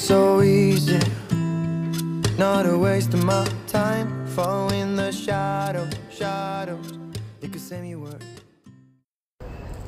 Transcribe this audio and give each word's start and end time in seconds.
so 0.00 0.40
easy. 0.40 0.98
Not 2.38 2.66
a 2.66 2.76
waste 2.76 3.12
of 3.14 3.22
my 3.22 3.44
time. 3.66 4.26
Following 4.34 4.96
the 4.96 5.12
shadows, 5.12 5.92
shadows. 6.08 6.98
You 7.42 7.50
could 7.50 7.60
say 7.60 7.80
me 7.80 7.94
word. 7.94 8.24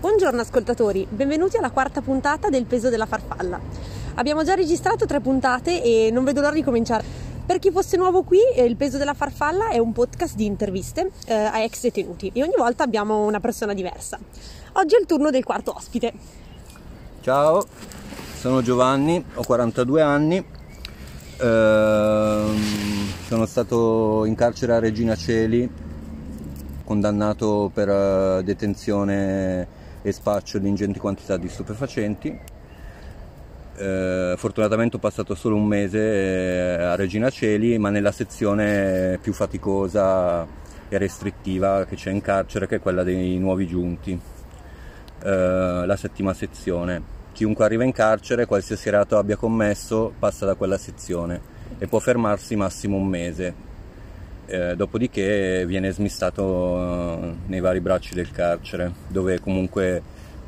Buongiorno 0.00 0.40
ascoltatori, 0.40 1.06
benvenuti 1.08 1.56
alla 1.56 1.70
quarta 1.70 2.02
puntata 2.02 2.50
del 2.50 2.66
peso 2.66 2.90
della 2.90 3.06
farfalla. 3.06 3.58
Abbiamo 4.16 4.44
già 4.44 4.54
registrato 4.54 5.06
tre 5.06 5.20
puntate 5.20 5.82
e 5.82 6.10
non 6.12 6.24
vedo 6.24 6.40
l'ora 6.40 6.54
di 6.54 6.62
cominciare. 6.62 7.04
Per 7.46 7.58
chi 7.58 7.70
fosse 7.70 7.96
nuovo 7.96 8.22
qui, 8.22 8.38
eh, 8.54 8.64
Il 8.64 8.76
peso 8.76 8.98
della 8.98 9.14
farfalla 9.14 9.70
è 9.70 9.78
un 9.78 9.92
podcast 9.92 10.34
di 10.34 10.44
interviste 10.44 11.10
eh, 11.26 11.34
a 11.34 11.60
ex 11.60 11.80
detenuti 11.82 12.30
e 12.34 12.42
ogni 12.42 12.54
volta 12.56 12.84
abbiamo 12.84 13.24
una 13.24 13.40
persona 13.40 13.72
diversa. 13.72 14.18
Oggi 14.72 14.94
è 14.94 15.00
il 15.00 15.06
turno 15.06 15.30
del 15.30 15.44
quarto 15.44 15.74
ospite. 15.74 16.12
Ciao, 17.22 17.64
sono 18.42 18.60
Giovanni, 18.60 19.24
ho 19.34 19.44
42 19.44 20.02
anni, 20.02 20.44
ehm, 21.36 22.56
sono 23.24 23.46
stato 23.46 24.24
in 24.24 24.34
carcere 24.34 24.74
a 24.74 24.80
Regina 24.80 25.14
Celi, 25.14 25.70
condannato 26.82 27.70
per 27.72 27.88
eh, 27.88 28.42
detenzione 28.42 29.68
e 30.02 30.10
spaccio 30.10 30.58
di 30.58 30.66
ingenti 30.66 30.98
quantità 30.98 31.36
di 31.36 31.48
stupefacenti. 31.48 32.36
Eh, 33.76 34.34
fortunatamente 34.36 34.96
ho 34.96 34.98
passato 34.98 35.36
solo 35.36 35.54
un 35.54 35.66
mese 35.66 36.00
eh, 36.00 36.82
a 36.82 36.96
Regina 36.96 37.30
Celi, 37.30 37.78
ma 37.78 37.90
nella 37.90 38.10
sezione 38.10 39.20
più 39.22 39.32
faticosa 39.32 40.44
e 40.88 40.98
restrittiva 40.98 41.84
che 41.84 41.94
c'è 41.94 42.10
in 42.10 42.20
carcere, 42.20 42.66
che 42.66 42.74
è 42.74 42.80
quella 42.80 43.04
dei 43.04 43.38
nuovi 43.38 43.68
giunti, 43.68 44.20
eh, 45.22 45.82
la 45.86 45.96
settima 45.96 46.34
sezione. 46.34 47.20
Chiunque 47.32 47.64
arriva 47.64 47.84
in 47.84 47.92
carcere, 47.92 48.46
qualsiasi 48.46 48.90
reato 48.90 49.16
abbia 49.16 49.36
commesso, 49.36 50.12
passa 50.18 50.44
da 50.44 50.54
quella 50.54 50.78
sezione 50.78 51.40
e 51.78 51.86
può 51.86 51.98
fermarsi 51.98 52.56
massimo 52.56 52.96
un 52.96 53.06
mese. 53.06 53.70
Eh, 54.46 54.76
dopodiché 54.76 55.64
viene 55.66 55.90
smistato 55.90 57.22
eh, 57.22 57.34
nei 57.46 57.60
vari 57.60 57.80
bracci 57.80 58.14
del 58.14 58.30
carcere, 58.30 58.92
dove 59.08 59.40
comunque 59.40 60.02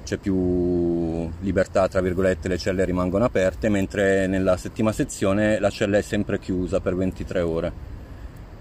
c'è 0.05 0.19
più 0.19 1.31
libertà, 1.41 1.89
tra 1.89 2.03
virgolette, 2.03 2.49
le 2.49 2.59
celle 2.59 2.85
rimangono 2.85 3.25
aperte, 3.25 3.71
mentre 3.71 4.27
nella 4.27 4.57
settima 4.59 4.93
sezione 4.93 5.59
la 5.59 5.71
cella 5.71 5.97
è 5.97 6.03
sempre 6.03 6.39
chiusa 6.39 6.81
per 6.81 6.95
23 6.95 7.41
ore 7.41 7.93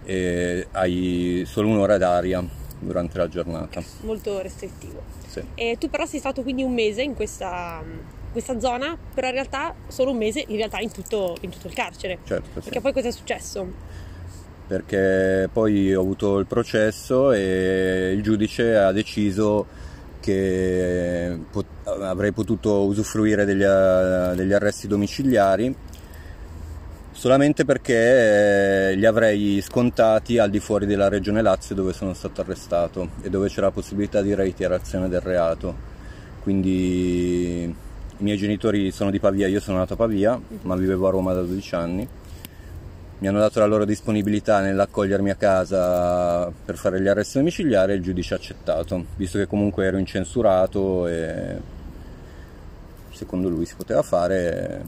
e 0.05 0.67
hai 0.71 1.44
solo 1.45 1.69
un'ora 1.69 1.97
d'aria 1.97 2.44
durante 2.84 3.17
la 3.17 3.28
giornata. 3.28 3.81
Molto 4.02 4.42
restrittivo. 4.42 5.02
Sì. 5.28 5.42
E 5.56 5.78
tu 5.80 5.89
però 5.89 6.06
sei 6.06 6.20
stato 6.20 6.42
quindi 6.44 6.64
un 6.64 6.73
mese 6.73 7.02
in 7.02 7.16
questa, 7.16 7.84
questa 8.31 8.59
zona, 8.59 8.98
però 9.14 9.28
in 9.28 9.34
realtà 9.34 9.73
solo 9.88 10.12
un 10.12 10.17
mese 10.17 10.44
in 10.48 10.58
realtà 10.58 10.80
in 10.80 10.92
tutto, 10.92 11.36
in 11.42 11.50
tutto 11.50 11.67
il 11.67 11.73
carcere. 11.73 12.20
Certo, 12.23 12.62
sì. 12.62 12.66
Perché 12.66 12.81
poi 12.81 12.94
cosa 12.94 13.08
è 13.08 13.12
successo? 13.12 14.02
perché 14.66 15.50
poi 15.52 15.94
ho 15.94 16.00
avuto 16.00 16.40
il 16.40 16.45
processo 16.45 17.31
e 17.31 18.14
il 18.16 18.23
giudice 18.23 18.75
ha 18.75 18.92
deciso 18.92 19.68
che 20.20 21.38
pot- 21.52 21.86
avrei 21.86 22.31
potuto 22.31 22.86
usufruire 22.86 23.44
degli, 23.44 23.66
degli 24.36 24.53
arresti 24.53 24.88
domiciliari 24.88 25.75
solamente 27.14 27.64
perché 27.64 28.92
eh, 28.92 28.95
li 28.95 29.06
avrei 29.06 29.61
scontati 29.61 30.38
al 30.38 30.50
di 30.50 30.59
fuori 30.59 30.86
della 30.86 31.08
regione 31.08 31.42
Lazio 31.42 31.73
dove 31.75 31.94
sono 31.94 32.14
stato 32.14 32.42
arrestato 32.42 33.09
e 33.22 33.30
dove 33.30 33.47
c'era 33.47 33.67
la 33.67 33.72
possibilità 33.72 34.22
di 34.22 34.33
reiterazione 34.36 35.08
del 35.08 35.22
reato. 35.22 35.91
Quindi 36.41 37.64
i 37.64 38.23
miei 38.23 38.38
genitori 38.38 38.91
sono 38.91 39.09
di 39.09 39.19
Pavia, 39.19 39.47
io 39.47 39.62
sono 39.62 39.78
nato 39.78 39.94
a 39.94 39.97
Pavia, 39.97 40.40
ma 40.63 40.75
vivevo 40.75 41.07
a 41.07 41.12
Roma 41.12 41.34
da 41.34 41.41
12 41.41 41.75
anni 41.75 42.07
mi 43.24 43.30
hanno 43.30 43.40
dato 43.40 43.59
la 43.59 43.68
loro 43.68 43.85
disponibilità 43.85 44.59
nell'accogliermi 44.59 45.30
a 45.30 45.35
casa 45.35 46.51
per 46.51 46.75
fare 46.75 47.01
gli 47.01 47.07
arresti 47.07 47.38
domiciliari 47.38 47.94
e 47.94 47.95
il 47.95 48.01
giudice 48.01 48.34
ha 48.34 48.38
accettato, 48.38 49.06
visto 49.16 49.38
che 49.38 49.47
comunque 49.47 49.85
ero 49.85 49.97
incensurato 49.97 51.07
e 51.07 51.56
secondo 53.12 53.47
lui 53.47 53.66
si 53.66 53.75
poteva 53.78 54.01
fare, 54.01 54.84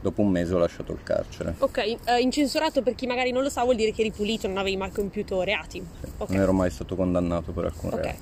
dopo 0.00 0.22
un 0.22 0.30
mese 0.30 0.54
ho 0.54 0.58
lasciato 0.58 0.92
il 0.92 1.02
carcere. 1.02 1.54
Ok, 1.58 1.78
eh, 1.78 2.20
incensurato 2.20 2.82
per 2.82 2.94
chi 2.94 3.06
magari 3.06 3.30
non 3.32 3.42
lo 3.42 3.50
sa 3.50 3.62
vuol 3.64 3.76
dire 3.76 3.92
che 3.92 4.00
eri 4.02 4.10
pulito, 4.12 4.46
non 4.46 4.58
avevi 4.58 4.76
mai 4.76 4.90
compiuto 4.90 5.42
reati. 5.42 5.84
Ok. 6.18 6.30
Non 6.30 6.40
ero 6.40 6.52
mai 6.52 6.70
stato 6.70 6.94
condannato 6.96 7.52
per 7.52 7.64
alcun 7.66 7.92
Ok, 7.92 8.00
reato. 8.00 8.18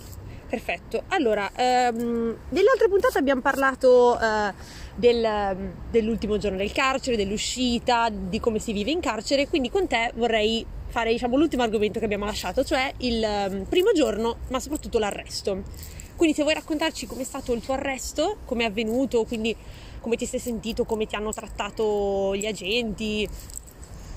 perfetto. 0.49 1.03
Allora, 1.09 1.51
ehm, 1.55 2.37
nelle 2.49 2.71
altre 2.71 2.89
puntate 2.89 3.19
abbiamo 3.19 3.41
parlato 3.41 4.19
eh, 4.19 4.53
del- 4.95 5.73
dell'ultimo 5.91 6.39
giorno 6.39 6.57
del 6.57 6.73
carcere, 6.73 7.17
dell'uscita, 7.17 8.09
di 8.11 8.41
come 8.41 8.59
si 8.59 8.73
vive 8.73 8.91
in 8.91 9.01
carcere, 9.01 9.49
quindi 9.49 9.71
con 9.71 9.87
te 9.87 10.13
vorrei 10.15 10.65
fare 10.89 11.11
diciamo, 11.13 11.37
l'ultimo 11.37 11.63
argomento 11.63 11.99
che 11.99 12.05
abbiamo 12.07 12.25
lasciato, 12.25 12.65
cioè 12.65 12.93
il 12.99 13.23
ehm, 13.23 13.65
primo 13.65 13.93
giorno, 13.93 14.37
ma 14.49 14.61
soprattutto 14.61 14.99
l'arresto. 14.99 15.63
Quindi 16.17 16.35
se 16.35 16.43
vuoi 16.43 16.55
raccontarci 16.55 17.07
com'è 17.07 17.25
stato 17.25 17.53
il 17.53 17.61
tuo 17.61 17.75
arresto, 17.75 18.39
come 18.47 18.65
è 18.65 18.69
avvenuto, 18.69 19.25
quindi 19.25 19.55
come 20.01 20.17
ti 20.17 20.27
sei 20.27 20.41
sentito, 20.41 20.85
come 20.85 21.07
ti 21.07 21.15
hanno 21.17 21.33
trattato 21.33 22.35
gli 22.35 22.47
agenti, 22.47 23.29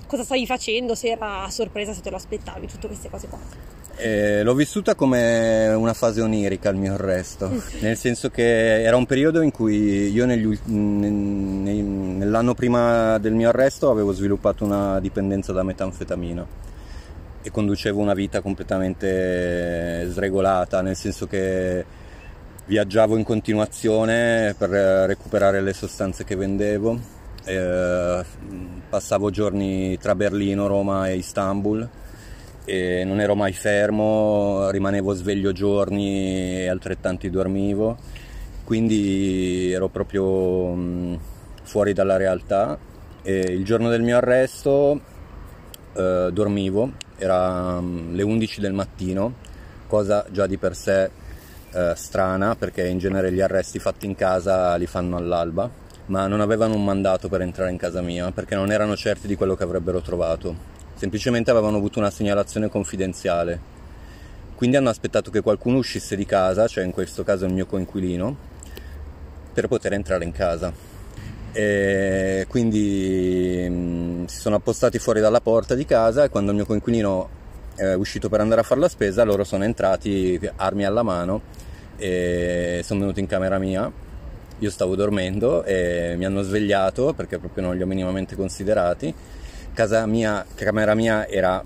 cosa 0.07 0.23
stavi 0.23 0.45
facendo, 0.45 0.95
se 0.95 1.09
era 1.09 1.43
a 1.43 1.49
sorpresa, 1.49 1.93
se 1.93 2.01
te 2.01 2.09
lo 2.09 2.15
aspettavi, 2.15 2.67
tutte 2.67 2.87
queste 2.87 3.09
cose 3.09 3.27
qua. 3.27 3.39
Eh, 4.01 4.43
l'ho 4.43 4.53
vissuta 4.53 4.95
come 4.95 5.67
una 5.73 5.93
fase 5.93 6.21
onirica 6.21 6.69
il 6.69 6.77
mio 6.77 6.93
arresto, 6.93 7.51
nel 7.81 7.97
senso 7.97 8.29
che 8.29 8.81
era 8.81 8.95
un 8.95 9.05
periodo 9.05 9.41
in 9.41 9.51
cui 9.51 10.09
io 10.09 10.25
negli 10.25 10.57
nell'anno 10.63 12.53
prima 12.53 13.17
del 13.17 13.33
mio 13.33 13.49
arresto 13.49 13.89
avevo 13.91 14.13
sviluppato 14.13 14.63
una 14.63 15.01
dipendenza 15.01 15.51
da 15.51 15.63
metanfetamina 15.63 16.47
e 17.41 17.51
conducevo 17.51 17.99
una 17.99 18.13
vita 18.13 18.39
completamente 18.39 20.07
sregolata, 20.09 20.81
nel 20.81 20.95
senso 20.95 21.27
che 21.27 21.83
viaggiavo 22.69 23.17
in 23.17 23.23
continuazione 23.23 24.53
per 24.55 24.69
recuperare 24.69 25.59
le 25.59 25.73
sostanze 25.73 26.23
che 26.23 26.35
vendevo, 26.35 26.99
eh, 27.43 28.23
passavo 28.87 29.31
giorni 29.31 29.97
tra 29.97 30.13
Berlino, 30.13 30.67
Roma 30.67 31.09
e 31.09 31.15
Istanbul 31.15 31.89
e 32.65 33.03
non 33.05 33.21
ero 33.21 33.33
mai 33.33 33.53
fermo, 33.53 34.69
rimanevo 34.69 35.13
sveglio 35.13 35.51
giorni 35.51 36.59
e 36.59 36.67
altrettanti 36.67 37.31
dormivo, 37.31 37.97
quindi 38.65 39.71
ero 39.71 39.87
proprio 39.87 40.71
mh, 40.71 41.19
fuori 41.63 41.93
dalla 41.93 42.17
realtà. 42.17 42.77
E 43.23 43.39
il 43.39 43.65
giorno 43.65 43.89
del 43.89 44.03
mio 44.03 44.17
arresto 44.17 45.01
eh, 45.93 46.29
dormivo, 46.31 46.91
era 47.17 47.81
mh, 47.81 48.13
le 48.13 48.21
11 48.21 48.61
del 48.61 48.73
mattino, 48.73 49.33
cosa 49.87 50.23
già 50.29 50.45
di 50.45 50.57
per 50.57 50.75
sé 50.75 51.18
eh, 51.73 51.93
strana 51.95 52.55
perché 52.55 52.87
in 52.87 52.97
genere 52.97 53.31
gli 53.31 53.41
arresti 53.41 53.79
fatti 53.79 54.05
in 54.05 54.15
casa 54.15 54.75
li 54.75 54.85
fanno 54.87 55.17
all'alba, 55.17 55.69
ma 56.07 56.27
non 56.27 56.41
avevano 56.41 56.75
un 56.75 56.83
mandato 56.83 57.29
per 57.29 57.41
entrare 57.41 57.71
in 57.71 57.77
casa 57.77 58.01
mia 58.01 58.31
perché 58.31 58.55
non 58.55 58.71
erano 58.71 58.95
certi 58.95 59.27
di 59.27 59.35
quello 59.35 59.55
che 59.55 59.63
avrebbero 59.63 60.01
trovato, 60.01 60.55
semplicemente 60.95 61.51
avevano 61.51 61.77
avuto 61.77 61.99
una 61.99 62.09
segnalazione 62.09 62.69
confidenziale. 62.69 63.77
Quindi 64.55 64.75
hanno 64.75 64.89
aspettato 64.89 65.31
che 65.31 65.41
qualcuno 65.41 65.77
uscisse 65.77 66.17
di 66.17 66.25
casa, 66.25 66.67
cioè 66.67 66.83
in 66.83 66.91
questo 66.91 67.23
caso 67.23 67.45
il 67.45 67.53
mio 67.53 67.65
coinquilino, 67.65 68.35
per 69.53 69.67
poter 69.67 69.93
entrare 69.93 70.25
in 70.25 70.31
casa. 70.33 70.73
E 71.51 72.45
quindi 72.47 73.67
mh, 73.69 74.25
si 74.25 74.39
sono 74.39 74.55
appostati 74.55 74.99
fuori 74.99 75.21
dalla 75.21 75.41
porta 75.41 75.75
di 75.75 75.85
casa 75.85 76.23
e 76.25 76.29
quando 76.29 76.51
il 76.51 76.57
mio 76.57 76.65
coinquilino 76.65 77.29
è 77.79 77.93
uscito 77.93 78.27
per 78.27 78.41
andare 78.41 78.61
a 78.61 78.63
fare 78.63 78.81
la 78.81 78.89
spesa, 78.89 79.23
loro 79.23 79.45
sono 79.45 79.63
entrati 79.63 80.39
armi 80.57 80.83
alla 80.85 81.01
mano 81.01 81.41
e 81.97 82.81
sono 82.83 82.99
venuti 82.99 83.21
in 83.21 83.27
camera 83.27 83.57
mia. 83.57 83.89
Io 84.61 84.69
stavo 84.69 84.95
dormendo 84.95 85.63
e 85.63 86.15
mi 86.17 86.25
hanno 86.25 86.41
svegliato 86.41 87.13
perché 87.13 87.39
proprio 87.39 87.63
non 87.63 87.77
li 87.77 87.81
ho 87.81 87.85
minimamente 87.85 88.35
considerati. 88.35 89.13
Casa 89.73 90.05
mia, 90.05 90.45
camera 90.55 90.93
mia 90.93 91.25
era 91.27 91.63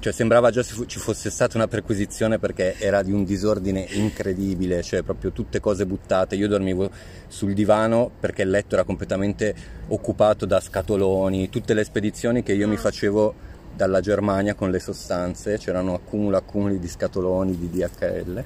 cioè 0.00 0.14
sembrava 0.14 0.50
già 0.50 0.62
ci 0.62 0.98
fosse 0.98 1.28
stata 1.28 1.58
una 1.58 1.68
perquisizione 1.68 2.38
perché 2.38 2.76
era 2.78 3.02
di 3.02 3.12
un 3.12 3.24
disordine 3.24 3.86
incredibile, 3.90 4.82
cioè 4.82 5.02
proprio 5.02 5.30
tutte 5.30 5.60
cose 5.60 5.84
buttate. 5.84 6.36
Io 6.36 6.48
dormivo 6.48 6.88
sul 7.28 7.52
divano 7.52 8.10
perché 8.18 8.40
il 8.42 8.48
letto 8.48 8.76
era 8.76 8.84
completamente 8.84 9.54
occupato 9.88 10.46
da 10.46 10.58
scatoloni, 10.58 11.50
tutte 11.50 11.74
le 11.74 11.84
spedizioni 11.84 12.42
che 12.42 12.54
io 12.54 12.66
mi 12.66 12.78
facevo 12.78 13.34
dalla 13.80 14.00
Germania 14.00 14.54
con 14.54 14.70
le 14.70 14.78
sostanze, 14.78 15.56
c'erano 15.56 15.94
accumulo 15.94 16.36
accumuli 16.36 16.78
di 16.78 16.86
scatoloni 16.86 17.56
di 17.56 17.70
DHL. 17.70 18.44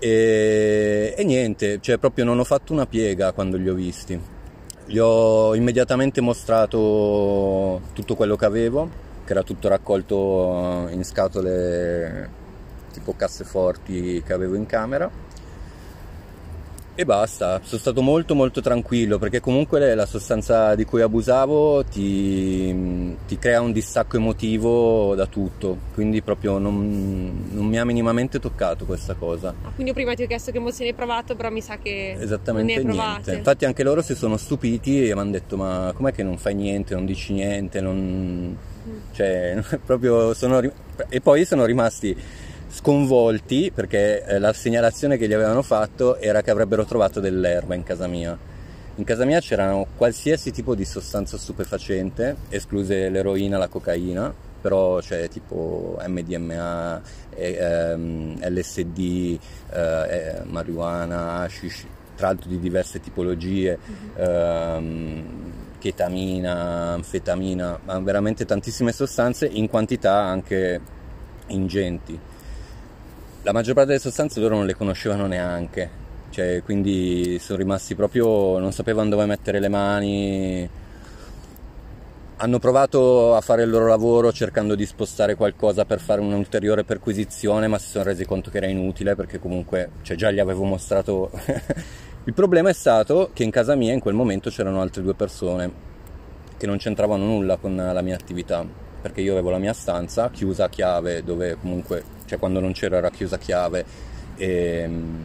E, 0.00 1.14
e 1.16 1.24
niente, 1.24 1.78
cioè 1.80 1.98
proprio 1.98 2.24
non 2.24 2.40
ho 2.40 2.44
fatto 2.44 2.72
una 2.72 2.84
piega 2.84 3.30
quando 3.30 3.56
li 3.56 3.68
ho 3.68 3.74
visti. 3.74 4.20
Gli 4.86 4.98
ho 4.98 5.54
immediatamente 5.54 6.20
mostrato 6.20 7.82
tutto 7.92 8.16
quello 8.16 8.34
che 8.34 8.46
avevo, 8.46 8.90
che 9.24 9.32
era 9.32 9.44
tutto 9.44 9.68
raccolto 9.68 10.88
in 10.90 11.04
scatole 11.04 12.28
tipo 12.92 13.14
casseforti 13.14 14.24
che 14.26 14.32
avevo 14.32 14.56
in 14.56 14.66
camera. 14.66 15.08
E 17.00 17.04
basta, 17.04 17.60
sono 17.62 17.80
stato 17.80 18.02
molto 18.02 18.34
molto 18.34 18.60
tranquillo 18.60 19.20
perché 19.20 19.38
comunque 19.38 19.94
la 19.94 20.04
sostanza 20.04 20.74
di 20.74 20.84
cui 20.84 21.00
abusavo 21.00 21.84
ti, 21.84 23.16
ti 23.24 23.38
crea 23.38 23.60
un 23.60 23.70
distacco 23.70 24.16
emotivo 24.16 25.14
da 25.14 25.26
tutto, 25.26 25.78
quindi 25.94 26.22
proprio 26.22 26.58
non, 26.58 27.50
non, 27.52 27.66
mi 27.66 27.78
ha 27.78 27.84
minimamente 27.84 28.40
toccato 28.40 28.84
questa 28.84 29.14
cosa. 29.14 29.54
Ah, 29.62 29.70
quindi 29.72 29.92
prima 29.92 30.14
ti 30.14 30.24
ho 30.24 30.26
chiesto 30.26 30.50
che 30.50 30.56
emozioni 30.56 30.90
hai 30.90 30.96
provato, 30.96 31.36
però 31.36 31.50
mi 31.50 31.60
sa 31.60 31.78
che 31.78 32.16
Esattamente 32.18 32.82
niente. 32.82 33.32
Infatti 33.32 33.64
anche 33.64 33.84
loro 33.84 34.02
si 34.02 34.16
sono 34.16 34.36
stupiti 34.36 35.08
e 35.08 35.14
mi 35.14 35.20
hanno 35.20 35.30
detto 35.30 35.56
ma 35.56 35.92
com'è 35.94 36.12
che 36.12 36.24
non 36.24 36.36
fai 36.36 36.56
niente, 36.56 36.96
non 36.96 37.06
dici 37.06 37.32
niente, 37.32 37.80
non... 37.80 38.56
Mm. 38.88 38.96
Cioè, 39.12 39.62
proprio 39.86 40.34
sono... 40.34 40.60
E 41.08 41.20
poi 41.20 41.44
sono 41.44 41.64
rimasti 41.64 42.16
sconvolti 42.78 43.72
perché 43.74 44.24
eh, 44.24 44.38
la 44.38 44.52
segnalazione 44.52 45.16
che 45.16 45.26
gli 45.26 45.32
avevano 45.32 45.62
fatto 45.62 46.16
era 46.16 46.42
che 46.42 46.52
avrebbero 46.52 46.84
trovato 46.84 47.18
dell'erba 47.18 47.74
in 47.74 47.82
casa 47.82 48.06
mia. 48.06 48.38
In 48.94 49.04
casa 49.04 49.24
mia 49.24 49.40
c'erano 49.40 49.86
qualsiasi 49.96 50.52
tipo 50.52 50.74
di 50.76 50.84
sostanza 50.84 51.36
stupefacente, 51.36 52.36
escluse 52.48 53.08
l'eroina, 53.08 53.58
la 53.58 53.68
cocaina, 53.68 54.32
però 54.60 54.98
c'è 54.98 55.28
tipo 55.28 55.98
MDMA, 56.04 57.00
eh, 57.34 57.56
ehm, 57.60 58.38
LSD, 58.42 59.38
eh, 59.70 60.42
marijuana, 60.44 61.40
hashish, 61.40 61.84
tra 62.16 62.28
l'altro 62.28 62.48
di 62.48 62.58
diverse 62.58 63.00
tipologie, 63.00 63.78
mm-hmm. 63.78 64.28
ehm, 64.28 65.52
chetamina, 65.78 66.92
anfetamina, 66.94 67.78
ma 67.84 67.98
veramente 68.00 68.44
tantissime 68.44 68.92
sostanze 68.92 69.46
in 69.46 69.68
quantità 69.68 70.14
anche 70.14 70.80
ingenti 71.48 72.36
la 73.42 73.52
maggior 73.52 73.74
parte 73.74 73.90
delle 73.90 74.00
sostanze 74.00 74.40
loro 74.40 74.56
non 74.56 74.66
le 74.66 74.74
conoscevano 74.74 75.26
neanche, 75.26 76.06
cioè, 76.30 76.62
quindi 76.62 77.38
sono 77.38 77.58
rimasti 77.58 77.94
proprio, 77.94 78.58
non 78.58 78.72
sapevano 78.72 79.10
dove 79.10 79.26
mettere 79.26 79.60
le 79.60 79.68
mani. 79.68 80.68
Hanno 82.40 82.58
provato 82.60 83.34
a 83.34 83.40
fare 83.40 83.62
il 83.64 83.70
loro 83.70 83.88
lavoro 83.88 84.30
cercando 84.30 84.76
di 84.76 84.86
spostare 84.86 85.34
qualcosa 85.34 85.84
per 85.84 85.98
fare 86.00 86.20
un'ulteriore 86.20 86.84
perquisizione, 86.84 87.66
ma 87.66 87.78
si 87.78 87.88
sono 87.88 88.04
resi 88.04 88.24
conto 88.24 88.50
che 88.50 88.58
era 88.58 88.66
inutile 88.66 89.16
perché 89.16 89.40
comunque 89.40 89.90
cioè, 90.02 90.16
già 90.16 90.30
gli 90.30 90.38
avevo 90.38 90.64
mostrato. 90.64 91.30
il 92.24 92.34
problema 92.34 92.68
è 92.68 92.74
stato 92.74 93.30
che 93.32 93.42
in 93.42 93.50
casa 93.50 93.74
mia 93.74 93.92
in 93.92 94.00
quel 94.00 94.14
momento 94.14 94.50
c'erano 94.50 94.80
altre 94.80 95.02
due 95.02 95.14
persone 95.14 95.86
che 96.56 96.66
non 96.66 96.76
c'entravano 96.76 97.24
nulla 97.24 97.56
con 97.56 97.74
la 97.74 98.02
mia 98.02 98.14
attività, 98.14 98.64
perché 99.00 99.20
io 99.20 99.32
avevo 99.32 99.50
la 99.50 99.58
mia 99.58 99.72
stanza 99.72 100.30
chiusa 100.30 100.64
a 100.64 100.68
chiave 100.68 101.24
dove 101.24 101.56
comunque 101.60 102.16
cioè 102.28 102.38
quando 102.38 102.60
non 102.60 102.72
c'era 102.72 102.98
era 102.98 103.10
chiusa 103.10 103.38
chiave. 103.38 103.84
E, 104.36 104.46
ehm, 104.46 105.24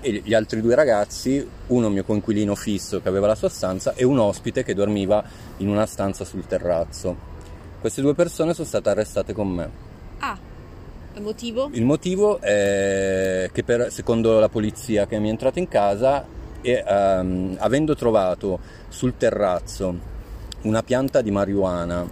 e 0.00 0.22
gli 0.24 0.34
altri 0.34 0.60
due 0.60 0.74
ragazzi, 0.74 1.46
uno 1.68 1.88
mio 1.88 2.04
coinquilino 2.04 2.54
fisso 2.54 3.00
che 3.00 3.08
aveva 3.08 3.26
la 3.26 3.34
sua 3.34 3.48
stanza 3.48 3.94
e 3.94 4.04
un 4.04 4.18
ospite 4.18 4.62
che 4.62 4.74
dormiva 4.74 5.24
in 5.58 5.68
una 5.68 5.86
stanza 5.86 6.24
sul 6.24 6.46
terrazzo. 6.46 7.16
Queste 7.80 8.00
due 8.00 8.14
persone 8.14 8.54
sono 8.54 8.66
state 8.66 8.88
arrestate 8.88 9.32
con 9.32 9.48
me. 9.48 9.70
Ah, 10.18 10.38
il 11.14 11.22
motivo? 11.22 11.68
Il 11.72 11.84
motivo 11.84 12.40
è 12.40 13.50
che 13.52 13.62
per, 13.64 13.92
secondo 13.92 14.38
la 14.38 14.48
polizia 14.48 15.06
che 15.06 15.18
mi 15.18 15.28
è 15.28 15.30
entrata 15.30 15.58
in 15.58 15.68
casa, 15.68 16.24
e, 16.60 16.84
um, 16.86 17.56
avendo 17.58 17.94
trovato 17.94 18.58
sul 18.88 19.16
terrazzo 19.16 20.16
una 20.62 20.82
pianta 20.82 21.20
di 21.20 21.30
marijuana 21.30 22.06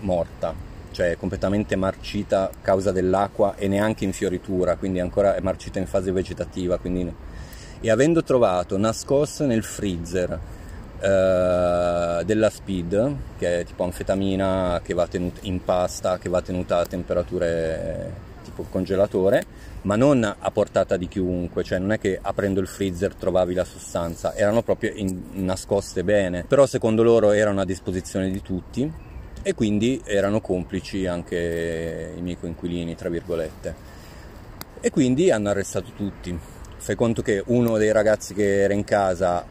morta, 0.00 0.54
cioè 0.94 1.16
completamente 1.18 1.74
marcita 1.74 2.44
a 2.44 2.50
causa 2.62 2.92
dell'acqua 2.92 3.56
e 3.56 3.66
neanche 3.66 4.04
in 4.04 4.12
fioritura, 4.12 4.76
quindi 4.76 5.00
ancora 5.00 5.34
è 5.34 5.40
marcita 5.40 5.80
in 5.80 5.86
fase 5.86 6.12
vegetativa. 6.12 6.78
Quindi... 6.78 7.12
E 7.80 7.90
avendo 7.90 8.22
trovato 8.22 8.78
nascosto 8.78 9.44
nel 9.44 9.64
freezer 9.64 10.38
eh, 11.00 12.22
della 12.24 12.48
speed, 12.48 13.16
che 13.36 13.60
è 13.60 13.64
tipo 13.64 13.82
anfetamina 13.82 14.80
che 14.82 14.94
va 14.94 15.06
tenuta 15.06 15.40
in 15.42 15.62
pasta, 15.62 16.16
che 16.18 16.28
va 16.28 16.40
tenuta 16.40 16.78
a 16.78 16.86
temperature 16.86 18.32
tipo 18.44 18.64
congelatore, 18.70 19.44
ma 19.82 19.96
non 19.96 20.22
a 20.24 20.50
portata 20.50 20.96
di 20.96 21.08
chiunque, 21.08 21.64
cioè 21.64 21.78
non 21.78 21.92
è 21.92 21.98
che 21.98 22.18
aprendo 22.22 22.60
il 22.60 22.68
freezer 22.68 23.14
trovavi 23.14 23.52
la 23.52 23.64
sostanza, 23.64 24.34
erano 24.34 24.62
proprio 24.62 24.92
in, 24.94 25.44
nascoste 25.44 26.04
bene, 26.04 26.44
però 26.46 26.66
secondo 26.66 27.02
loro 27.02 27.32
erano 27.32 27.60
a 27.60 27.64
disposizione 27.64 28.30
di 28.30 28.40
tutti 28.40 29.12
e 29.44 29.52
quindi 29.52 30.00
erano 30.06 30.40
complici 30.40 31.06
anche 31.06 32.14
i 32.16 32.20
miei 32.22 32.38
coinquilini, 32.38 32.96
tra 32.96 33.10
virgolette. 33.10 33.74
E 34.80 34.90
quindi 34.90 35.30
hanno 35.30 35.50
arrestato 35.50 35.90
tutti. 35.94 36.36
Fai 36.78 36.94
conto 36.96 37.20
che 37.20 37.42
uno 37.46 37.76
dei 37.76 37.92
ragazzi 37.92 38.32
che 38.32 38.62
era 38.62 38.72
in 38.72 38.84
casa 38.84 39.44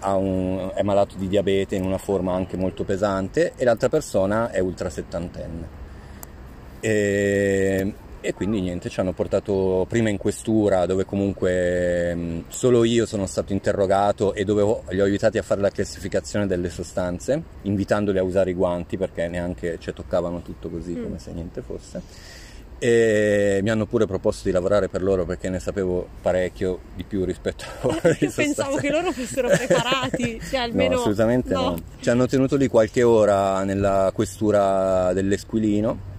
un, 0.00 0.70
è 0.74 0.82
malato 0.82 1.16
di 1.16 1.28
diabete 1.28 1.74
in 1.74 1.84
una 1.84 1.98
forma 1.98 2.32
anche 2.32 2.56
molto 2.56 2.84
pesante 2.84 3.52
e 3.56 3.64
l'altra 3.64 3.90
persona 3.90 4.50
è 4.50 4.58
ultra 4.58 4.88
settantenne. 4.88 5.68
E 6.80 7.94
e 8.26 8.34
quindi 8.34 8.60
niente, 8.60 8.88
ci 8.88 8.98
hanno 8.98 9.12
portato 9.12 9.86
prima 9.88 10.08
in 10.08 10.16
questura 10.16 10.84
dove 10.84 11.04
comunque 11.04 12.12
mh, 12.12 12.44
solo 12.48 12.82
io 12.82 13.06
sono 13.06 13.26
stato 13.26 13.52
interrogato 13.52 14.34
e 14.34 14.44
dove 14.44 14.82
li 14.88 15.00
ho 15.00 15.04
aiutati 15.04 15.38
a 15.38 15.42
fare 15.42 15.60
la 15.60 15.70
classificazione 15.70 16.48
delle 16.48 16.68
sostanze, 16.68 17.40
invitandoli 17.62 18.18
a 18.18 18.24
usare 18.24 18.50
i 18.50 18.54
guanti 18.54 18.96
perché 18.96 19.28
neanche 19.28 19.78
ci 19.78 19.92
toccavano 19.92 20.42
tutto 20.42 20.68
così 20.68 20.96
mm. 20.96 21.02
come 21.04 21.18
se 21.20 21.32
niente 21.32 21.62
fosse. 21.62 22.02
E 22.78 23.60
mi 23.62 23.70
hanno 23.70 23.86
pure 23.86 24.06
proposto 24.06 24.42
di 24.48 24.50
lavorare 24.50 24.88
per 24.88 25.02
loro 25.02 25.24
perché 25.24 25.48
ne 25.48 25.60
sapevo 25.60 26.06
parecchio 26.20 26.80
di 26.96 27.04
più 27.04 27.24
rispetto 27.24 27.64
a 27.64 27.86
loro. 27.86 28.16
Io 28.18 28.32
pensavo 28.34 28.76
che 28.76 28.90
loro 28.90 29.12
fossero 29.12 29.48
preparati, 29.48 30.40
cioè 30.50 30.58
almeno... 30.66 30.94
No, 30.94 31.00
assolutamente 31.00 31.54
no. 31.54 31.60
no. 31.60 31.76
Ci 32.00 32.10
hanno 32.10 32.26
tenuto 32.26 32.56
lì 32.56 32.66
qualche 32.66 33.04
ora 33.04 33.62
nella 33.62 34.10
questura 34.12 35.12
dell'Esquilino 35.12 36.14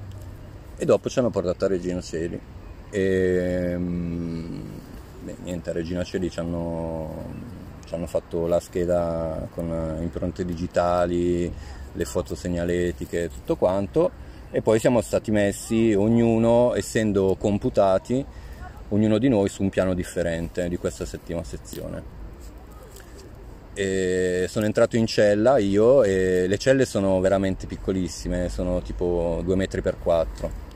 e 0.77 0.85
dopo 0.85 1.09
ci 1.09 1.17
hanno 1.19 1.31
portato 1.31 1.65
a 1.65 1.67
Regina 1.67 2.01
Celi. 2.01 2.39
E 2.89 3.75
mm, 3.75 4.61
beh, 5.23 5.35
niente 5.43 5.69
a 5.71 5.73
Regina 5.73 6.03
Celi 6.03 6.29
ci 6.29 6.39
hanno, 6.39 7.25
ci 7.85 7.93
hanno 7.95 8.05
fatto 8.05 8.45
la 8.45 8.59
scheda 8.59 9.47
con 9.53 9.97
impronte 9.99 10.45
digitali 10.45 11.51
le 11.93 12.05
foto 12.05 12.35
segnaletiche 12.35 13.29
tutto 13.29 13.55
quanto. 13.55 14.25
E 14.51 14.61
poi 14.61 14.79
siamo 14.79 15.01
stati 15.01 15.31
messi 15.31 15.93
ognuno 15.93 16.73
essendo 16.75 17.35
computati 17.37 18.23
ognuno 18.89 19.17
di 19.17 19.27
noi 19.27 19.49
su 19.49 19.63
un 19.63 19.69
piano 19.69 19.93
differente 19.93 20.69
di 20.69 20.77
questa 20.77 21.05
settima 21.05 21.43
sezione. 21.43 22.15
E 23.73 24.45
sono 24.47 24.65
entrato 24.65 24.95
in 24.95 25.05
cella 25.05 25.57
io 25.57 26.03
e 26.03 26.47
le 26.47 26.57
celle 26.57 26.85
sono 26.85 27.19
veramente 27.19 27.67
piccolissime 27.67 28.49
sono 28.49 28.81
tipo 28.81 29.41
2 29.43 29.55
metri 29.55 29.81
per 29.83 29.99
4 29.99 30.66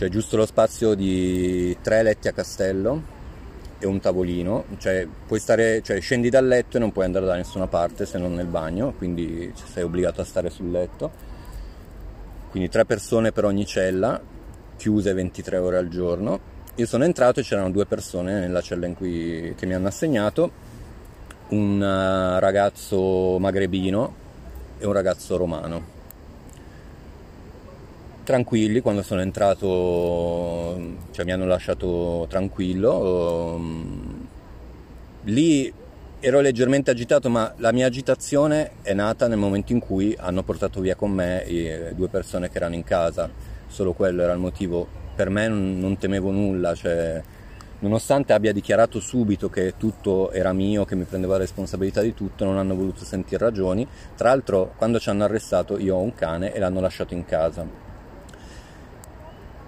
c'è 0.00 0.08
giusto 0.08 0.38
lo 0.38 0.46
spazio 0.46 0.94
di 0.94 1.76
tre 1.82 2.02
letti 2.02 2.26
a 2.26 2.32
castello 2.32 3.02
e 3.78 3.86
un 3.86 4.00
tavolino, 4.00 4.64
cioè, 4.78 5.06
stare, 5.34 5.82
cioè 5.82 6.00
scendi 6.00 6.30
dal 6.30 6.46
letto 6.46 6.78
e 6.78 6.80
non 6.80 6.90
puoi 6.90 7.04
andare 7.04 7.26
da 7.26 7.34
nessuna 7.34 7.66
parte 7.66 8.06
se 8.06 8.16
non 8.16 8.32
nel 8.32 8.46
bagno, 8.46 8.94
quindi 8.96 9.52
sei 9.70 9.82
obbligato 9.82 10.22
a 10.22 10.24
stare 10.24 10.48
sul 10.48 10.70
letto. 10.70 11.10
Quindi 12.48 12.70
tre 12.70 12.86
persone 12.86 13.30
per 13.32 13.44
ogni 13.44 13.66
cella, 13.66 14.18
chiuse 14.78 15.12
23 15.12 15.58
ore 15.58 15.76
al 15.76 15.88
giorno. 15.88 16.40
Io 16.76 16.86
sono 16.86 17.04
entrato 17.04 17.40
e 17.40 17.42
c'erano 17.42 17.70
due 17.70 17.84
persone 17.84 18.40
nella 18.40 18.62
cella 18.62 18.86
in 18.86 18.94
cui, 18.94 19.52
che 19.54 19.66
mi 19.66 19.74
hanno 19.74 19.88
assegnato, 19.88 20.50
un 21.48 21.78
eh, 21.82 22.40
ragazzo 22.40 23.38
magrebino 23.38 24.14
e 24.78 24.86
un 24.86 24.94
ragazzo 24.94 25.36
romano 25.36 25.99
tranquilli 28.24 28.80
quando 28.80 29.02
sono 29.02 29.20
entrato, 29.20 30.96
cioè 31.10 31.24
mi 31.24 31.32
hanno 31.32 31.46
lasciato 31.46 32.26
tranquillo. 32.28 33.54
Um, 33.56 34.26
lì 35.24 35.72
ero 36.20 36.40
leggermente 36.40 36.90
agitato, 36.90 37.30
ma 37.30 37.52
la 37.56 37.72
mia 37.72 37.86
agitazione 37.86 38.72
è 38.82 38.92
nata 38.92 39.26
nel 39.26 39.38
momento 39.38 39.72
in 39.72 39.80
cui 39.80 40.14
hanno 40.18 40.42
portato 40.42 40.80
via 40.80 40.94
con 40.94 41.10
me 41.10 41.44
due 41.94 42.08
persone 42.08 42.50
che 42.50 42.56
erano 42.58 42.74
in 42.74 42.84
casa. 42.84 43.28
Solo 43.66 43.92
quello 43.92 44.22
era 44.22 44.32
il 44.32 44.38
motivo. 44.38 44.86
Per 45.14 45.30
me 45.30 45.48
non, 45.48 45.78
non 45.78 45.98
temevo 45.98 46.30
nulla, 46.30 46.74
cioè, 46.74 47.22
nonostante 47.80 48.32
abbia 48.32 48.52
dichiarato 48.52 49.00
subito 49.00 49.48
che 49.48 49.74
tutto 49.76 50.30
era 50.32 50.52
mio, 50.52 50.84
che 50.84 50.94
mi 50.94 51.04
prendeva 51.04 51.34
la 51.34 51.40
responsabilità 51.40 52.00
di 52.00 52.14
tutto, 52.14 52.44
non 52.44 52.58
hanno 52.58 52.74
voluto 52.74 53.04
sentire 53.04 53.44
ragioni. 53.44 53.86
Tra 54.16 54.28
l'altro, 54.28 54.72
quando 54.76 54.98
ci 54.98 55.08
hanno 55.08 55.24
arrestato, 55.24 55.78
io 55.78 55.96
ho 55.96 56.00
un 56.00 56.14
cane 56.14 56.52
e 56.52 56.58
l'hanno 56.58 56.80
lasciato 56.80 57.14
in 57.14 57.24
casa 57.24 57.89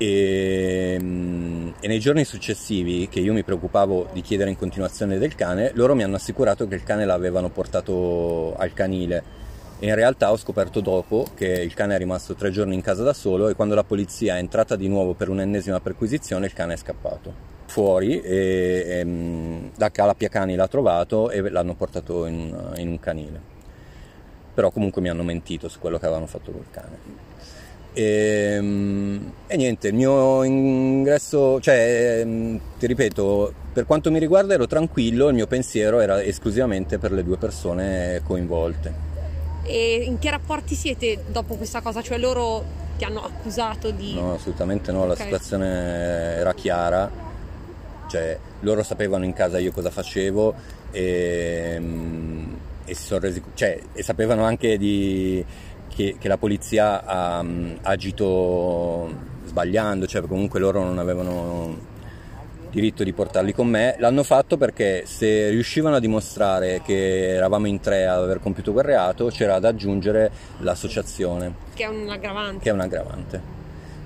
e, 0.02 0.94
ehm, 0.94 1.75
e, 1.80 1.87
nei 1.88 2.00
giorni 2.00 2.25
successivi, 2.25 3.09
che 3.09 3.21
io 3.21 3.32
mi 3.32 3.44
preoccupavo 3.44 4.09
di 4.12 4.21
chiedere 4.21 4.50
in 4.50 4.56
continuazione 4.56 5.18
del 5.18 5.35
cane, 5.35 5.71
loro 5.75 5.94
mi 5.94 6.02
hanno 6.02 6.16
assicurato 6.16 6.66
che 6.66 6.75
il 6.75 6.82
cane 6.82 7.04
l'avevano 7.04 7.50
portato 7.50 8.54
al 8.56 8.73
canile. 8.73 9.40
E 9.78 9.87
in 9.87 9.94
realtà 9.94 10.30
ho 10.30 10.37
scoperto 10.37 10.80
dopo 10.80 11.26
che 11.35 11.47
il 11.47 11.75
cane 11.75 11.97
è 11.97 11.99
rimasto 11.99 12.35
tre 12.35 12.50
giorni 12.50 12.75
in 12.75 12.82
casa 12.82 13.02
da 13.02 13.12
solo 13.12 13.49
e 13.49 13.54
quando 13.54 13.75
la 13.75 13.82
polizia 13.82 14.37
è 14.37 14.38
entrata 14.38 14.76
di 14.76 14.87
nuovo 14.87 15.14
per 15.14 15.28
un'ennesima 15.28 15.80
perquisizione 15.80 16.47
il 16.47 16.52
cane 16.52 16.75
è 16.75 16.76
scappato. 16.76 17.50
fuori 17.66 18.21
e, 18.21 18.85
e 18.87 19.04
mh, 19.04 19.73
la 19.76 19.90
Calapia 19.90 20.28
Cani 20.28 20.54
l'ha 20.54 20.68
trovato 20.68 21.30
e 21.30 21.49
l'hanno 21.50 21.75
portato 21.75 22.26
in, 22.26 22.75
in 22.76 22.88
un 22.88 23.00
canile. 23.00 23.40
Però 24.54 24.71
comunque 24.71 25.02
mi 25.02 25.09
hanno 25.09 25.25
mentito 25.25 25.68
su 25.68 25.80
quello 25.80 25.99
che 25.99 26.04
avevano 26.04 26.26
fatto 26.26 26.52
col 26.52 26.66
cane. 26.71 27.31
E, 27.94 28.61
mh, 28.61 29.32
e, 29.46 29.56
niente, 29.56 29.88
il 29.88 29.94
mio 29.94 30.42
ingresso, 30.44 31.61
cioè, 31.61 32.25
mh, 32.25 32.61
ti 32.78 32.87
ripeto, 32.87 33.52
per 33.72 33.84
quanto 33.87 34.11
mi 34.11 34.18
riguarda 34.18 34.54
ero 34.54 34.66
tranquillo, 34.66 35.28
il 35.28 35.34
mio 35.34 35.46
pensiero 35.46 36.00
era 36.00 36.22
esclusivamente 36.22 36.99
per 36.99 37.12
le 37.12 37.22
due 37.22 37.37
persone 37.37 38.22
coinvolte. 38.25 39.11
E 39.64 40.02
in 40.06 40.18
che 40.18 40.30
rapporti 40.30 40.75
siete 40.75 41.22
dopo 41.28 41.54
questa 41.54 41.80
cosa? 41.80 42.02
Cioè 42.02 42.18
loro 42.18 42.64
ti 42.99 43.04
hanno 43.04 43.22
accusato 43.25 43.90
di... 43.90 44.14
No, 44.14 44.34
assolutamente 44.34 44.90
no, 44.90 45.06
la 45.06 45.12
Ok. 45.12 45.20
situazione 45.20 45.66
era 46.37 46.52
chiara, 46.54 47.11
cioè 48.08 48.38
loro 48.61 48.82
sapevano 48.82 49.25
in 49.25 49.32
casa 49.32 49.58
io 49.58 49.72
cosa 49.72 49.90
facevo 49.90 50.54
e, 50.90 51.76
mm, 51.78 52.54
e 52.84 52.94
si 52.94 53.02
sono 53.04 53.20
resi, 53.20 53.42
cioè, 53.54 53.78
e 53.92 54.02
sapevano 54.02 54.44
anche 54.44 54.76
di, 54.76 55.44
che, 55.94 56.16
che 56.18 56.28
la 56.28 56.37
polizia 56.38 57.04
ha, 57.04 57.38
ha 57.38 57.44
agito 57.82 59.11
sbagliando, 59.44 60.06
cioè 60.06 60.22
comunque 60.22 60.58
loro 60.61 60.82
non 60.82 60.99
avevano 60.99 61.90
diritto 62.70 63.04
di 63.04 63.12
portarli 63.12 63.52
con 63.52 63.68
me, 63.68 63.96
l'hanno 63.99 64.22
fatto 64.22 64.56
perché 64.56 65.02
se 65.04 65.50
riuscivano 65.50 65.96
a 65.96 66.00
dimostrare 66.00 66.80
che 66.82 67.34
eravamo 67.34 67.66
in 67.66 67.80
tre 67.80 68.06
ad 68.06 68.22
aver 68.22 68.40
compiuto 68.40 68.72
quel 68.72 68.84
reato 68.84 69.26
c'era 69.26 69.58
da 69.58 69.68
aggiungere 69.68 70.30
l'associazione 70.61 71.52
Che 71.75 71.84
è 71.84 71.87
un 71.88 72.08
aggravante. 72.08 72.62
che 72.62 72.70
è 72.70 72.72
un 72.72 72.80
aggravante. 72.80 73.40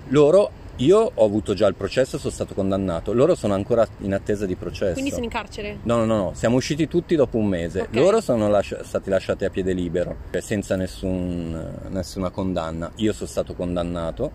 Loro, 0.08 0.50
io 0.76 1.10
ho 1.14 1.24
avuto 1.24 1.54
già 1.54 1.66
il 1.66 1.74
processo, 1.74 2.18
sono 2.18 2.32
stato 2.32 2.52
condannato, 2.54 3.12
loro 3.14 3.34
sono 3.34 3.54
ancora 3.54 3.86
in 3.98 4.12
attesa 4.12 4.44
di 4.44 4.56
processo. 4.56 4.92
Quindi 4.92 5.10
sono 5.10 5.24
in 5.24 5.30
carcere? 5.30 5.78
No, 5.84 5.96
no, 5.96 6.04
no, 6.04 6.16
no, 6.16 6.32
siamo 6.34 6.56
usciti 6.56 6.86
tutti 6.86 7.16
dopo 7.16 7.38
un 7.38 7.46
mese. 7.46 7.82
Ok. 7.82 7.94
Loro 7.94 8.20
sono 8.20 8.48
lascia- 8.48 8.84
stati 8.84 9.08
lasciati 9.08 9.44
a 9.44 9.50
piede 9.50 9.72
libero, 9.72 10.16
cioè 10.30 10.40
senza 10.40 10.76
nessun- 10.76 11.78
nessuna 11.88 12.30
condanna. 12.30 12.90
Io 12.96 13.12
sono 13.12 13.28
stato 13.28 13.54
condannato. 13.54 14.30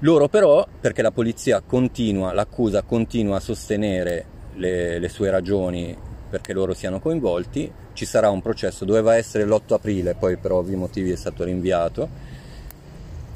Loro 0.00 0.28
però, 0.28 0.66
perché 0.80 1.00
la 1.00 1.10
polizia 1.12 1.60
continua, 1.60 2.32
l'accusa 2.32 2.82
continua 2.82 3.36
a 3.36 3.40
sostenere 3.40 4.24
le, 4.54 4.98
le 4.98 5.08
sue 5.08 5.30
ragioni 5.30 5.96
perché 6.28 6.52
loro 6.52 6.74
siano 6.74 6.98
coinvolti, 6.98 7.70
ci 7.92 8.04
sarà 8.04 8.28
un 8.28 8.42
processo, 8.42 8.84
doveva 8.84 9.16
essere 9.16 9.44
l'8 9.44 9.74
aprile, 9.74 10.14
poi 10.16 10.36
per 10.36 10.52
ovvi 10.52 10.74
motivi 10.74 11.12
è 11.12 11.16
stato 11.16 11.44
rinviato. 11.44 12.25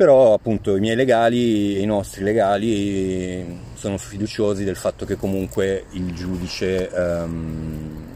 Però 0.01 0.33
appunto 0.33 0.77
i 0.77 0.81
miei 0.81 0.97
legali 0.97 1.77
e 1.77 1.81
i 1.83 1.85
nostri 1.85 2.25
legali 2.25 3.61
sono 3.75 3.99
fiduciosi 3.99 4.65
del 4.65 4.77
fatto 4.77 5.05
che 5.05 5.17
comunque 5.17 5.85
il 5.91 6.15
giudice 6.15 6.89
ehm, 6.89 8.07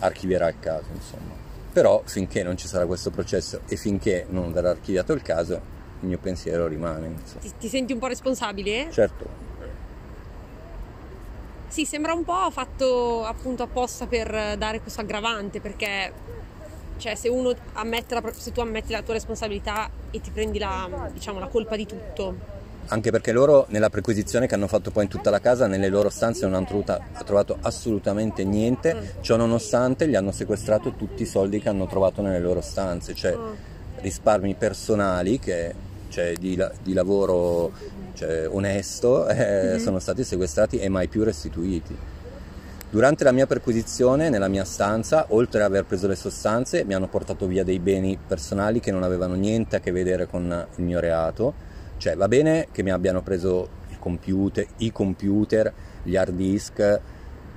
archivierà 0.00 0.48
il 0.50 0.56
caso, 0.60 0.88
insomma. 0.92 1.32
Però 1.72 2.02
finché 2.04 2.42
non 2.42 2.58
ci 2.58 2.68
sarà 2.68 2.84
questo 2.84 3.10
processo 3.10 3.62
e 3.66 3.76
finché 3.76 4.26
non 4.28 4.52
verrà 4.52 4.68
archiviato 4.68 5.14
il 5.14 5.22
caso, 5.22 5.54
il 6.00 6.08
mio 6.08 6.18
pensiero 6.18 6.66
rimane. 6.66 7.14
Ti, 7.40 7.52
ti 7.58 7.68
senti 7.68 7.94
un 7.94 8.00
po' 8.00 8.08
responsabile? 8.08 8.88
Certo, 8.90 9.26
Sì, 11.68 11.86
sembra 11.86 12.12
un 12.12 12.24
po' 12.24 12.50
fatto 12.50 13.24
appunto 13.24 13.62
apposta 13.62 14.06
per 14.06 14.58
dare 14.58 14.82
questo 14.82 15.00
aggravante, 15.00 15.62
perché 15.62 16.12
cioè, 16.96 17.14
se 17.14 17.28
uno 17.28 17.54
ammette 17.74 18.14
la, 18.14 18.22
se 18.32 18.52
tu 18.52 18.60
ammetti 18.60 18.92
la 18.92 19.02
tua 19.02 19.14
responsabilità 19.14 19.90
e 20.10 20.20
ti 20.20 20.30
prendi 20.30 20.58
la, 20.58 21.10
diciamo, 21.12 21.38
la 21.38 21.46
colpa 21.46 21.76
di 21.76 21.86
tutto, 21.86 22.52
anche 22.88 23.10
perché 23.10 23.32
loro 23.32 23.64
nella 23.70 23.88
perquisizione 23.88 24.46
che 24.46 24.54
hanno 24.54 24.66
fatto 24.66 24.90
poi 24.90 25.04
in 25.04 25.08
tutta 25.08 25.30
la 25.30 25.40
casa, 25.40 25.66
nelle 25.66 25.88
loro 25.88 26.10
stanze 26.10 26.44
non 26.44 26.54
hanno 26.54 26.66
trovato, 26.66 27.02
trovato 27.24 27.58
assolutamente 27.62 28.44
niente, 28.44 29.16
ciò 29.20 29.36
nonostante 29.36 30.06
gli 30.06 30.14
hanno 30.14 30.32
sequestrato 30.32 30.92
tutti 30.92 31.22
i 31.22 31.26
soldi 31.26 31.60
che 31.60 31.68
hanno 31.68 31.86
trovato 31.86 32.20
nelle 32.20 32.40
loro 32.40 32.60
stanze, 32.60 33.14
cioè 33.14 33.36
risparmi 34.00 34.54
personali 34.54 35.38
che, 35.38 35.74
cioè, 36.10 36.34
di, 36.34 36.62
di 36.82 36.92
lavoro 36.92 37.72
cioè, 38.12 38.48
onesto 38.48 39.28
eh, 39.28 39.78
sono 39.78 39.98
stati 39.98 40.22
sequestrati 40.22 40.78
e 40.78 40.88
mai 40.88 41.08
più 41.08 41.24
restituiti. 41.24 41.96
Durante 42.94 43.24
la 43.24 43.32
mia 43.32 43.48
perquisizione 43.48 44.28
nella 44.28 44.46
mia 44.46 44.64
stanza, 44.64 45.26
oltre 45.30 45.58
ad 45.58 45.66
aver 45.66 45.84
preso 45.84 46.06
le 46.06 46.14
sostanze, 46.14 46.84
mi 46.84 46.94
hanno 46.94 47.08
portato 47.08 47.48
via 47.48 47.64
dei 47.64 47.80
beni 47.80 48.16
personali 48.24 48.78
che 48.78 48.92
non 48.92 49.02
avevano 49.02 49.34
niente 49.34 49.74
a 49.74 49.80
che 49.80 49.90
vedere 49.90 50.28
con 50.28 50.66
il 50.76 50.84
mio 50.84 51.00
reato. 51.00 51.54
Cioè, 51.96 52.14
va 52.14 52.28
bene 52.28 52.68
che 52.70 52.84
mi 52.84 52.92
abbiano 52.92 53.20
preso 53.20 53.68
il 53.88 53.98
computer, 53.98 54.64
i 54.76 54.92
computer, 54.92 55.72
gli 56.04 56.14
hard 56.14 56.36
disk, 56.36 57.00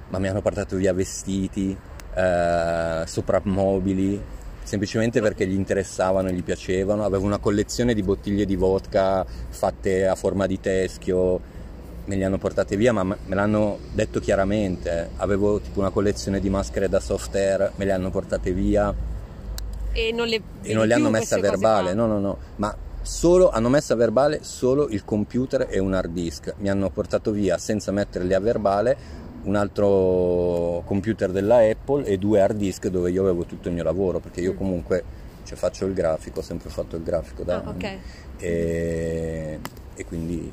ma 0.08 0.18
mi 0.18 0.28
hanno 0.28 0.42
portato 0.42 0.76
via 0.76 0.92
vestiti, 0.92 1.78
eh, 2.16 3.04
soprammobili, 3.06 4.20
semplicemente 4.64 5.22
perché 5.22 5.46
gli 5.46 5.54
interessavano 5.54 6.30
e 6.30 6.34
gli 6.34 6.44
piacevano. 6.44 7.06
Avevo 7.06 7.28
una 7.28 7.38
collezione 7.38 7.94
di 7.94 8.02
bottiglie 8.02 8.46
di 8.46 8.56
vodka 8.56 9.24
fatte 9.50 10.08
a 10.08 10.16
forma 10.16 10.48
di 10.48 10.60
teschio, 10.60 11.57
me 12.08 12.16
li 12.16 12.24
hanno 12.24 12.38
portate 12.38 12.76
via, 12.76 12.92
ma 12.92 13.04
me 13.04 13.18
l'hanno 13.28 13.78
detto 13.94 14.20
chiaramente. 14.20 15.10
Avevo 15.18 15.60
tipo 15.60 15.80
una 15.80 15.90
collezione 15.90 16.40
di 16.40 16.50
maschere 16.50 16.90
da 16.90 17.00
soft 17.00 17.36
air, 17.36 17.72
me 17.76 17.86
le 17.86 17.92
hanno 17.92 18.10
portate 18.10 18.52
via 18.52 18.94
e 19.94 20.12
non 20.12 20.28
le, 20.28 20.42
e 20.62 20.74
non 20.74 20.86
le 20.88 20.94
hanno 20.94 21.10
messe 21.10 21.36
a 21.36 21.40
verbale, 21.40 21.94
no, 21.94 22.06
no, 22.08 22.20
no, 22.20 22.38
ma 22.58 22.76
solo, 23.02 23.50
hanno 23.50 23.70
messo 23.70 23.94
a 23.94 23.96
verbale 23.96 24.40
solo 24.44 24.88
il 24.90 25.04
computer 25.06 25.68
e 25.70 25.80
un 25.80 25.94
hard 25.94 26.12
disk. 26.12 26.54
Mi 26.60 26.70
hanno 26.70 26.90
portato 26.90 27.32
via 27.32 27.58
senza 27.58 27.92
metterli 27.92 28.34
a 28.34 28.40
verbale 28.40 29.26
un 29.44 29.56
altro 29.56 30.84
computer 30.86 31.32
della 31.32 31.58
Apple 31.60 32.04
e 32.06 32.18
due 32.18 32.42
hard 32.42 32.58
disk 32.58 32.88
dove 32.88 33.12
io 33.12 33.22
avevo 33.22 33.46
tutto 33.46 33.68
il 33.70 33.74
mio 33.74 33.84
lavoro, 33.84 34.20
perché 34.20 34.42
io 34.42 34.54
Mm. 34.54 34.58
comunque 34.58 35.04
cioè, 35.44 35.58
faccio 35.58 35.86
il 35.86 35.94
grafico, 35.94 36.40
ho 36.40 36.44
sempre 36.44 36.70
fatto 36.70 36.96
il 36.98 37.04
grafico 37.04 37.44
da 37.44 37.56
Ah, 37.56 37.70
anni. 37.70 37.70
ok. 37.70 37.98
E, 38.40 39.60
e 39.96 40.06
quindi. 40.06 40.52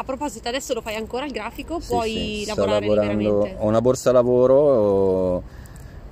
A 0.00 0.04
proposito, 0.04 0.48
adesso 0.48 0.74
lo 0.74 0.80
fai 0.80 0.94
ancora 0.94 1.24
il 1.24 1.32
grafico? 1.32 1.80
Sì, 1.80 1.88
Puoi 1.88 2.10
sì, 2.10 2.42
sto 2.44 2.54
lavorare 2.64 2.86
lavorando- 2.86 3.18
liberamente? 3.18 3.56
Ho 3.64 3.66
una 3.66 3.80
borsa 3.80 4.12
lavoro 4.12 5.42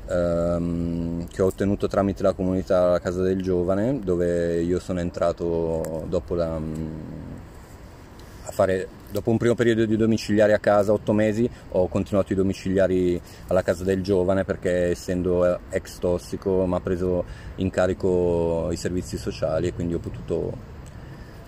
ehm, 0.08 1.28
che 1.28 1.40
ho 1.42 1.46
ottenuto 1.46 1.86
tramite 1.86 2.22
la 2.24 2.32
comunità 2.32 2.98
Casa 2.98 3.22
del 3.22 3.40
Giovane, 3.42 4.00
dove 4.00 4.60
io 4.60 4.80
sono 4.80 4.98
entrato 4.98 6.04
dopo, 6.08 6.34
la, 6.34 6.56
a 6.56 8.50
fare, 8.50 8.88
dopo 9.10 9.30
un 9.30 9.36
primo 9.38 9.54
periodo 9.54 9.86
di 9.86 9.96
domiciliari 9.96 10.52
a 10.52 10.58
casa, 10.58 10.92
otto 10.92 11.12
mesi, 11.12 11.48
ho 11.70 11.86
continuato 11.86 12.32
i 12.32 12.36
domiciliari 12.36 13.20
alla 13.46 13.62
Casa 13.62 13.84
del 13.84 14.02
Giovane 14.02 14.44
perché 14.44 14.90
essendo 14.90 15.60
ex 15.70 15.98
tossico 15.98 16.66
mi 16.66 16.74
ha 16.74 16.80
preso 16.80 17.24
in 17.56 17.70
carico 17.70 18.68
i 18.72 18.76
servizi 18.76 19.16
sociali 19.16 19.68
e 19.68 19.72
quindi 19.72 19.94
ho 19.94 20.00
potuto 20.00 20.74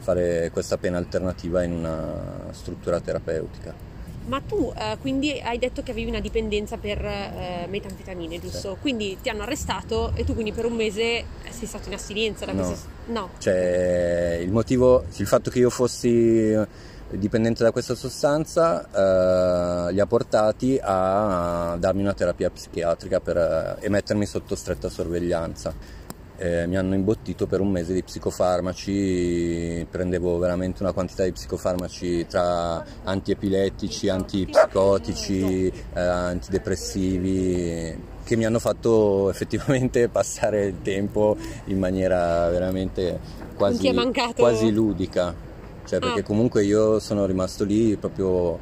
fare 0.09 0.51
questa 0.51 0.79
pena 0.79 0.97
alternativa 0.97 1.63
in 1.63 1.73
una 1.73 2.49
struttura 2.53 2.99
terapeutica. 2.99 3.75
Ma 4.27 4.41
tu 4.41 4.73
eh, 4.77 4.97
quindi 5.01 5.39
hai 5.41 5.59
detto 5.59 5.83
che 5.83 5.91
avevi 5.91 6.09
una 6.09 6.21
dipendenza 6.21 6.77
per 6.77 7.03
eh, 7.05 7.67
metanfetamine, 7.69 8.39
giusto? 8.41 8.77
Quindi 8.81 9.19
ti 9.23 9.29
hanno 9.29 9.43
arrestato 9.43 10.13
e 10.15 10.25
tu 10.25 10.33
quindi 10.33 10.53
per 10.53 10.65
un 10.65 10.75
mese 10.75 11.25
sei 11.51 11.67
stato 11.67 11.89
in 11.89 11.95
astinenza 11.95 12.45
da 12.47 12.53
No. 12.53 12.67
queste... 12.67 12.89
No. 13.07 13.29
Cioè, 13.39 14.39
il 14.43 14.51
motivo, 14.51 15.05
il 15.17 15.27
fatto 15.27 15.51
che 15.51 15.59
io 15.59 15.71
fossi 15.71 16.57
dipendente 17.11 17.63
da 17.63 17.71
questa 17.71 17.95
sostanza 17.95 18.85
eh, 19.89 19.93
li 19.93 20.01
ha 20.01 20.07
portati 20.07 20.79
a 20.83 21.77
darmi 21.79 22.03
una 22.03 22.13
terapia 22.13 22.51
psichiatrica 22.51 23.21
per, 23.21 23.37
eh, 23.37 23.77
e 23.87 23.89
mettermi 23.89 24.27
sotto 24.27 24.55
stretta 24.57 24.91
sorveglianza. 24.91 26.07
Eh, 26.41 26.69
mi 26.69 26.77
hanno 26.77 26.95
imbottito 26.95 27.49
per 27.49 27.59
un 27.61 27.69
mese 27.69 27.93
di 27.93 28.03
psicofarmaci, 28.05 29.85
prendevo 29.91 30.39
veramente 30.39 30.85
una 30.85 30.93
quantità 30.93 31.25
di 31.25 31.33
psicofarmaci 31.33 32.27
tra 32.29 32.85
antiepilettici, 33.03 34.09
antipsicotici, 34.09 35.67
eh, 35.67 36.01
antidepressivi, 36.01 37.99
che 38.23 38.37
mi 38.37 38.45
hanno 38.45 38.61
fatto 38.61 39.29
effettivamente 39.35 40.09
passare 40.09 40.67
il 40.67 40.81
tempo 40.83 41.37
in 41.65 41.79
maniera 41.81 42.49
veramente 42.51 43.19
quasi, 43.57 43.93
quasi 44.37 44.71
ludica. 44.71 45.35
Cioè, 45.85 45.99
perché 46.01 46.21
Ah. 46.21 46.25
comunque 46.25 46.65
io 46.65 47.01
sono 47.01 47.25
rimasto 47.25 47.65
lì 47.65 47.97
proprio 47.97 48.59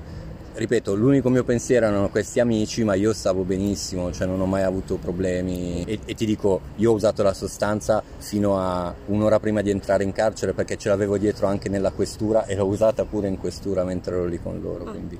ripeto, 0.56 0.94
l'unico 0.94 1.28
mio 1.28 1.44
pensiero 1.44 1.86
erano 1.86 2.08
questi 2.08 2.40
amici, 2.40 2.82
ma 2.84 2.94
io 2.94 3.12
stavo 3.12 3.42
benissimo, 3.42 4.12
cioè 4.12 4.26
non 4.26 4.40
ho 4.40 4.46
mai 4.46 4.62
avuto 4.62 4.96
problemi. 4.96 5.84
E, 5.86 5.98
e 6.04 6.14
ti 6.14 6.26
dico, 6.26 6.60
io 6.76 6.90
ho 6.90 6.94
usato 6.94 7.22
la 7.22 7.34
sostanza 7.34 8.02
fino 8.18 8.58
a 8.58 8.92
un'ora 9.06 9.38
prima 9.38 9.62
di 9.62 9.70
entrare 9.70 10.04
in 10.04 10.12
carcere 10.12 10.52
perché 10.52 10.76
ce 10.76 10.88
l'avevo 10.88 11.18
dietro 11.18 11.46
anche 11.46 11.68
nella 11.68 11.90
questura 11.90 12.46
e 12.46 12.54
l'ho 12.56 12.66
usata 12.66 13.04
pure 13.04 13.28
in 13.28 13.38
questura 13.38 13.84
mentre 13.84 14.14
ero 14.14 14.24
lì 14.26 14.40
con 14.42 14.60
loro. 14.60 14.84
Ah. 14.84 14.90
Quindi 14.90 15.18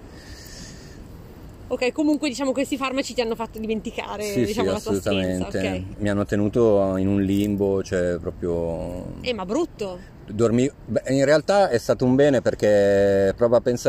Ok, 1.69 1.91
comunque 1.91 2.29
diciamo 2.29 2.53
questi 2.53 2.77
farmaci 2.77 3.13
ti 3.13 3.21
hanno 3.21 3.35
fatto 3.35 3.59
dimenticare 3.59 4.23
sì, 4.23 4.45
diciamo, 4.45 4.69
sì, 4.69 4.73
la 4.75 4.81
tua 4.81 4.93
astinenza, 4.93 5.47
assolutamente. 5.49 5.95
ok? 5.97 6.01
Mi 6.01 6.09
hanno 6.09 6.25
tenuto 6.25 6.97
in 6.97 7.09
un 7.09 7.21
limbo, 7.23 7.83
cioè 7.83 8.19
proprio 8.21 9.15
Eh, 9.23 9.35
ma 9.35 9.45
brutto. 9.45 10.15
Dormi... 10.29 10.71
beh, 10.87 11.03
in 11.09 11.25
realtà 11.25 11.69
è 11.69 11.79
stato 11.79 12.05
un 12.05 12.15
bene 12.15 12.41
perché 12.41 13.33
prova 13.37 13.57
a 13.57 13.61
pensare 13.61 13.85